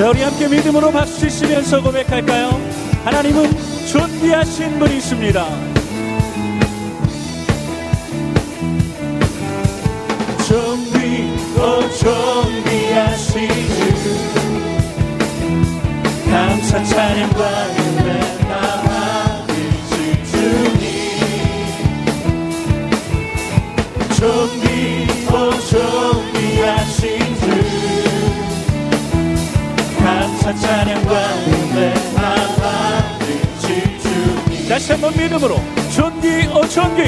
[0.00, 2.58] 자, 우리 함께 믿음으로 박수 치시면서 고백할까요?
[3.04, 3.50] 하나님은
[3.86, 5.44] 존귀하신 분이십니다.
[10.48, 14.16] 존귀, 오 존귀하신 주
[16.30, 17.69] 감사 찬양과
[30.50, 31.12] 감사 찬양과
[31.46, 35.60] 은혜 다 받으실 주님 다시 한번 믿음으로
[35.94, 37.04] 존귀, 오 존귀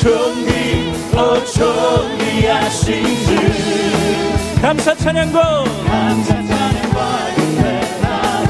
[0.00, 4.60] 존귀, 오 존귀하신 주.
[4.60, 8.42] 감사 찬양과 감사 찬양과 은혜 다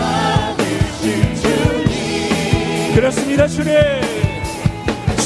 [0.56, 3.74] 받으실 주님 그렇습니다 주님.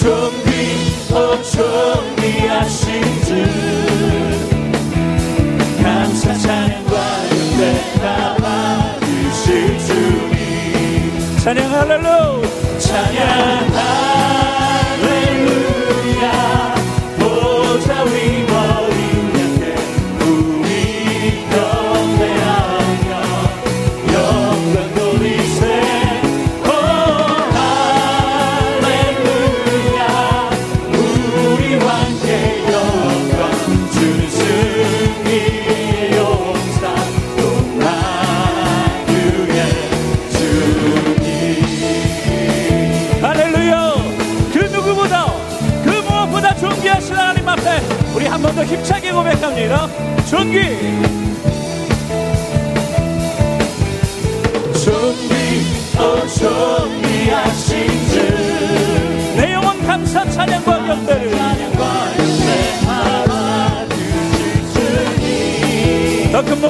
[0.01, 3.31] 존귀, 오 존귀하신 주.
[5.81, 6.97] 감사 찬양과
[7.33, 8.30] 은혜 다
[9.51, 14.20] 받으실 주님 찬양 할렐루 찬양 할렐루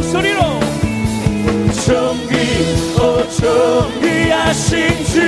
[0.01, 0.41] 목소리로.
[1.85, 2.35] 존귀
[2.99, 5.21] 오 존귀하신 주.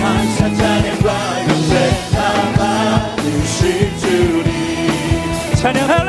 [0.00, 1.08] 감사 찬양과
[1.46, 1.72] 경배
[2.12, 2.16] 다
[2.56, 6.07] 받으실 주님 찬양 할렐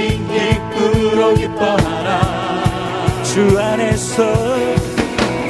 [0.00, 3.22] 주신 기쁘로 기뻐하라.
[3.22, 4.34] 주 안에서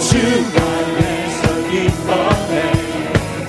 [0.01, 0.19] 주
[0.59, 2.73] 안에서 기뻐해.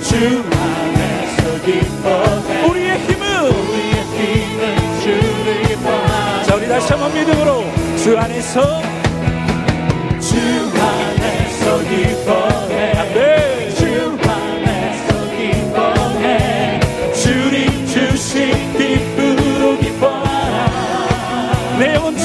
[0.00, 2.68] 주 안에서 기뻐해.
[2.68, 6.44] 우리의 힘은 우리의 힘은 주를 기뻐하라.
[6.44, 7.64] 자 우리 다시 한번 믿음으로
[7.96, 8.80] 주 안에서
[10.20, 10.36] 주
[10.78, 12.92] 안에서 기뻐해.
[12.92, 13.31] 아멘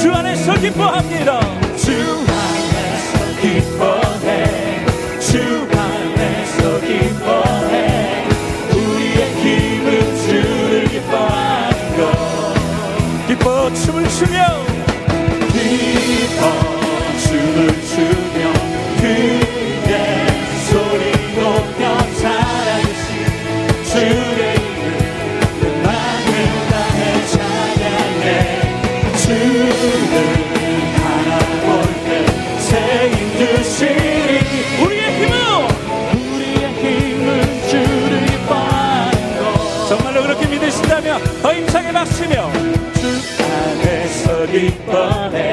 [0.08, 1.57] 주 안에서 기뻐합니다
[44.86, 45.47] above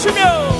[0.00, 0.59] 춤추며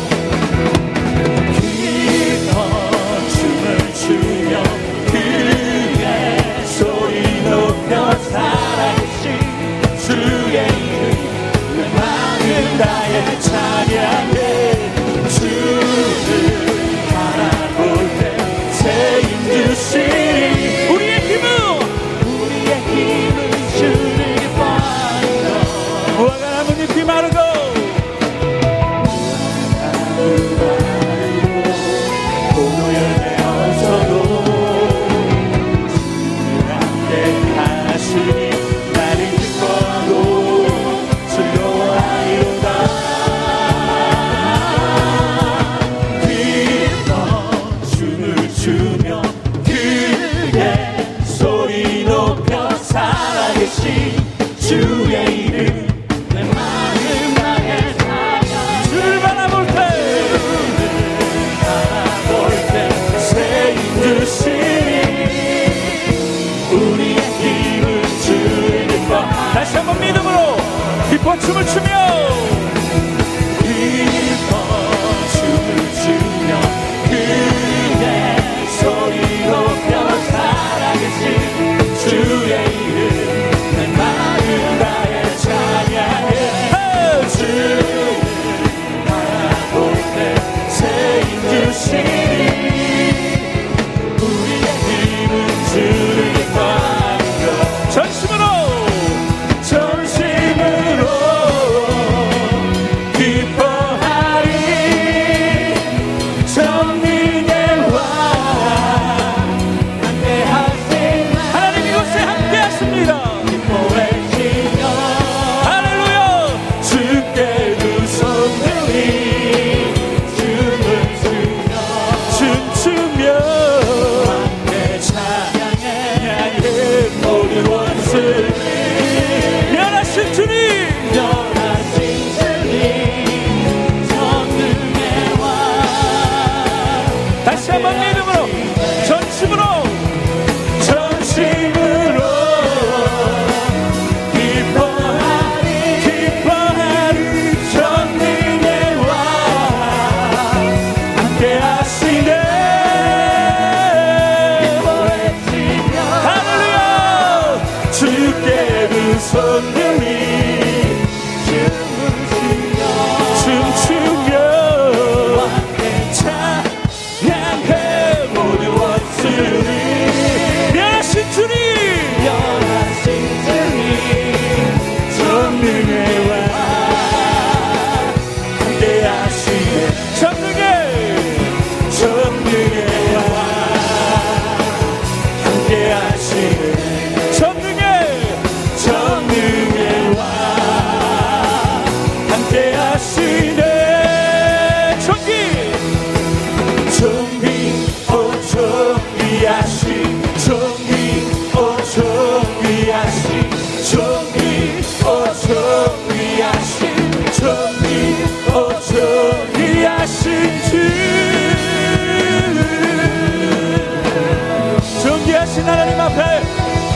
[215.40, 216.42] 귀하신 하나님 앞에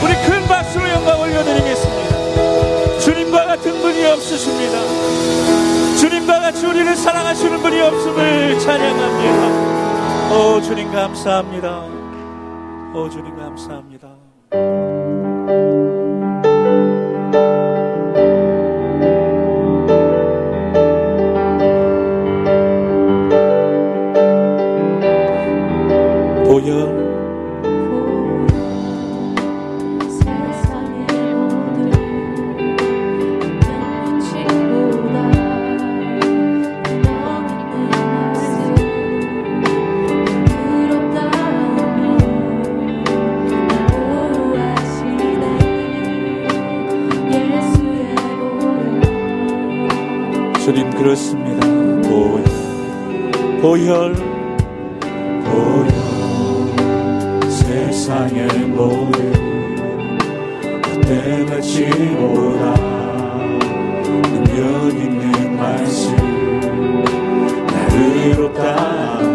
[0.03, 2.99] 우리 큰 박수로 영광 올려드리겠습니다.
[2.99, 4.77] 주님과 같은 분이 없으십니다.
[5.97, 10.35] 주님과 같이 우리를 사랑하시는 분이 없음을 찬양합니다.
[10.35, 11.85] 오 주님 감사합니다.
[12.93, 14.14] 오 주님 감사합니다.
[51.05, 51.67] 그렇습니다.
[52.09, 52.43] 보혈,
[53.61, 54.15] 보혈,
[55.45, 55.87] 보혈,
[57.47, 59.31] 세상의 모든
[60.81, 61.85] 그때 같이
[62.17, 62.73] 오라.
[64.33, 66.15] 능력 있는 말씀,
[67.67, 67.93] 나를
[68.25, 69.34] 의롭다.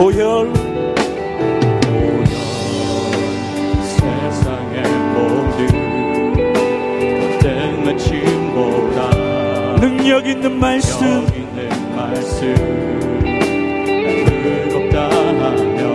[0.00, 0.50] 보혈.
[3.84, 5.58] 세상의 모든
[7.38, 9.10] 때문에 침보다
[9.78, 11.06] 능력 있는 말씀.
[11.06, 12.54] 능력 있는 말씀.
[14.72, 15.94] 무겁다 하며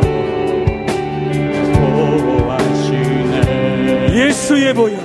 [2.43, 3.33] 보호하시네.
[4.13, 5.04] 예수의 보혈.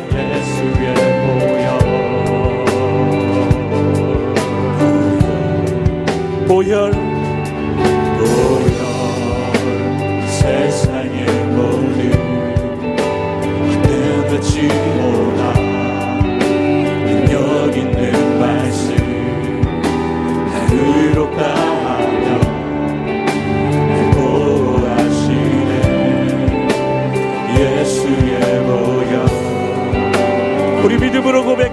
[30.90, 31.69] 우리 믿음으로 고백.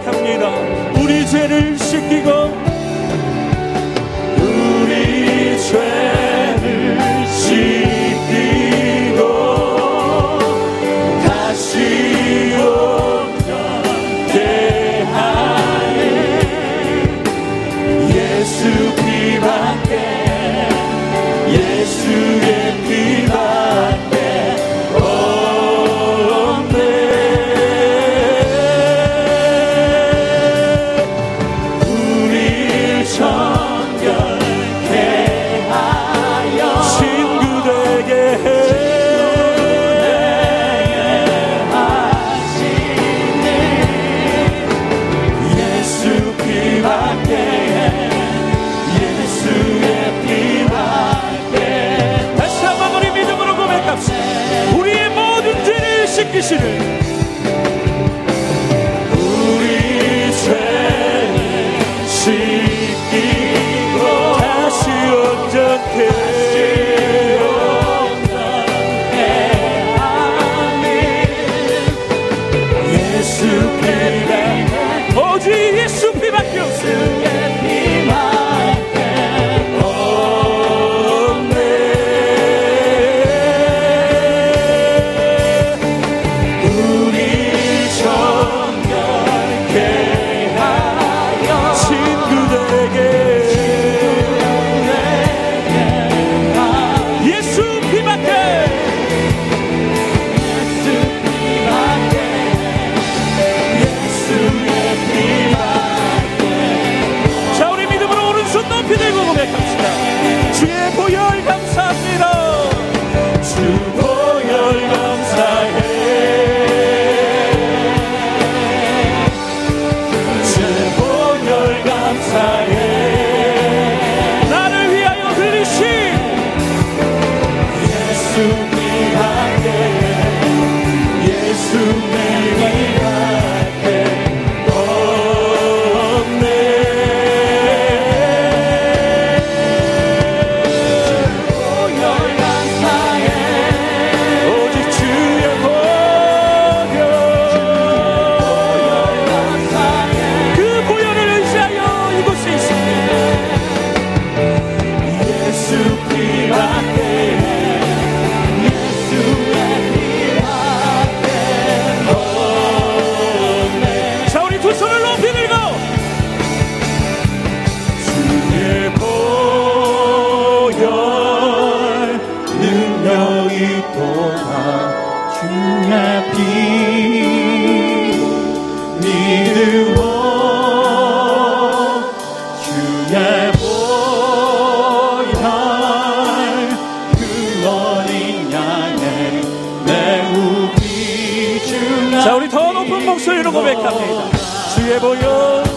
[193.28, 194.38] 예수 이름으로 백합니다.
[194.74, 195.77] 주의 보여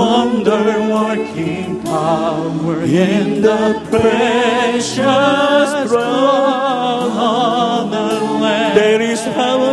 [0.00, 0.64] wonder
[0.96, 8.08] working power in the precious blood of the
[8.42, 8.74] Lamb.
[8.74, 9.72] There is power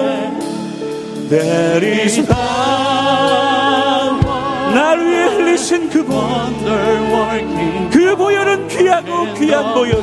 [1.30, 2.89] There is power, 날
[5.90, 10.02] 그 보, wonder working 그 보혈은 귀하고 귀한 보혈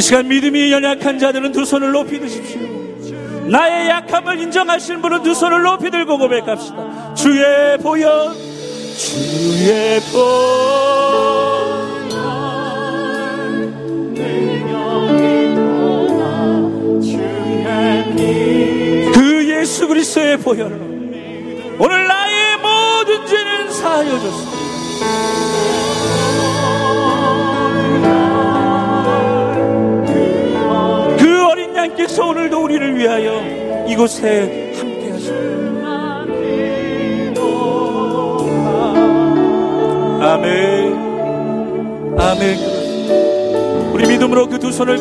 [0.00, 2.58] 이 시간 믿음이 연약한 자들은 두 손을 높이 드십시오.
[3.48, 7.12] 나의 약함을 인정하시는 분은 두 손을 높이 들고 고백합시다.
[7.12, 8.34] 주의 보혈,
[8.96, 10.80] 주의 보혈
[19.12, 20.80] 그 예수 그리스도의 보혈로
[21.78, 25.49] 오늘 나의 모든 죄는 사하여 줬습니다.
[31.80, 35.88] 양께서 오늘도 우리를 위하여 이곳에 함께 하십니다.
[40.22, 42.18] 아멘.
[42.18, 42.58] 아멘.
[43.94, 45.00] 우리 믿음으로 그 두 손을